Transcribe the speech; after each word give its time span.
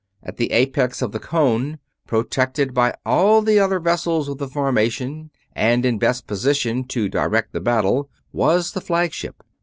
At 0.23 0.37
the 0.37 0.51
apex 0.51 1.03
of 1.03 1.11
the 1.11 1.19
cone, 1.19 1.77
protected 2.07 2.73
by 2.73 2.95
all 3.05 3.43
the 3.43 3.59
other 3.59 3.79
vessels 3.79 4.27
of 4.29 4.39
the 4.39 4.47
formation 4.47 5.29
and 5.53 5.85
in 5.85 5.99
best 5.99 6.25
position 6.25 6.85
to 6.85 7.07
direct 7.07 7.53
the 7.53 7.61
battle, 7.61 8.09
was 8.33 8.71
the 8.71 8.81
flagship. 8.81 9.43